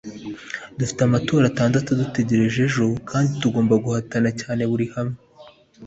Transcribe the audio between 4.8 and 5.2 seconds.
hamwe